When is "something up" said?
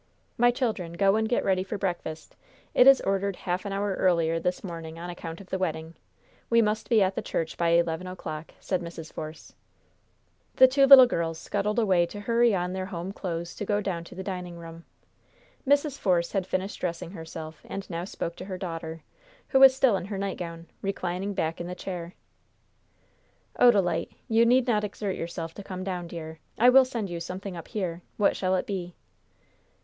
27.19-27.67